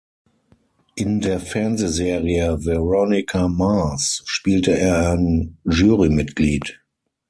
[0.95, 6.81] In der Fernsehserie "Veronica Mars" spielte er ein Jury-Mitglied.